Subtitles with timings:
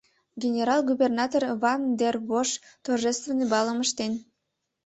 [0.43, 2.49] Генерал-губернатор Ван дер Бош
[2.85, 4.13] торжественный балым ыштен.